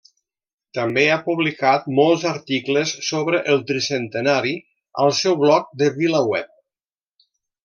[0.75, 4.57] També ha publicat molts articles sobre el Tricentenari
[5.05, 6.53] al seu bloc de VilaWeb.